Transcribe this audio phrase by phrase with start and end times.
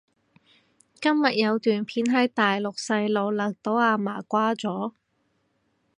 [0.99, 4.93] 今日有段片係大陸細路勒到阿嫲瓜咗？